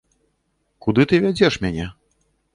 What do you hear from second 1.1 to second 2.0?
ты вядзеш мяне?